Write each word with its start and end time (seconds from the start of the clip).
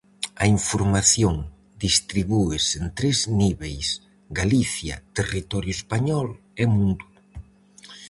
A 0.43 0.45
información 0.57 1.35
distribúese 1.85 2.73
en 2.81 2.87
tres 2.97 3.17
niveis: 3.41 3.87
Galicia, 4.39 4.95
Territorio 5.19 5.71
español 5.79 6.27
e 6.61 6.63
Mundo. 6.75 7.05